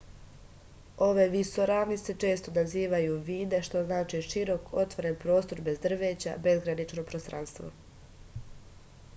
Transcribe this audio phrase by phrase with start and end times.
[1.07, 7.71] ove visoravni se često nazivaju vide što znači širok otvoren prostor bez drveća bezgranično prostranstvo